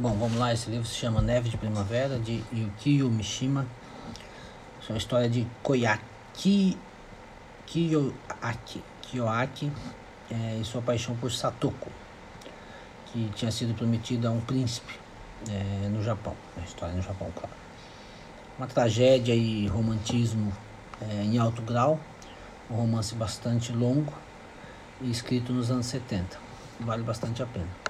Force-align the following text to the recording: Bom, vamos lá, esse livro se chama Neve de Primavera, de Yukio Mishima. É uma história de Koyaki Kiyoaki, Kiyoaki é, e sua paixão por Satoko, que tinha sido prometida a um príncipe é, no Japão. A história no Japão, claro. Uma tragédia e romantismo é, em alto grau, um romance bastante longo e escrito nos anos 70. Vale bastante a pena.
Bom, 0.00 0.16
vamos 0.16 0.38
lá, 0.38 0.52
esse 0.54 0.70
livro 0.70 0.86
se 0.86 0.94
chama 0.94 1.20
Neve 1.20 1.48
de 1.48 1.56
Primavera, 1.56 2.20
de 2.20 2.40
Yukio 2.52 3.10
Mishima. 3.10 3.66
É 4.88 4.92
uma 4.92 4.96
história 4.96 5.28
de 5.28 5.44
Koyaki 5.60 6.78
Kiyoaki, 7.66 8.80
Kiyoaki 9.02 9.72
é, 10.30 10.58
e 10.60 10.64
sua 10.64 10.80
paixão 10.80 11.16
por 11.16 11.32
Satoko, 11.32 11.90
que 13.06 13.28
tinha 13.34 13.50
sido 13.50 13.74
prometida 13.74 14.28
a 14.28 14.30
um 14.30 14.40
príncipe 14.40 14.94
é, 15.50 15.88
no 15.88 16.00
Japão. 16.00 16.36
A 16.56 16.60
história 16.60 16.94
no 16.94 17.02
Japão, 17.02 17.32
claro. 17.34 17.56
Uma 18.56 18.68
tragédia 18.68 19.34
e 19.34 19.66
romantismo 19.66 20.52
é, 21.00 21.24
em 21.24 21.38
alto 21.38 21.60
grau, 21.60 21.98
um 22.70 22.76
romance 22.76 23.16
bastante 23.16 23.72
longo 23.72 24.14
e 25.00 25.10
escrito 25.10 25.52
nos 25.52 25.72
anos 25.72 25.86
70. 25.86 26.38
Vale 26.78 27.02
bastante 27.02 27.42
a 27.42 27.46
pena. 27.46 27.87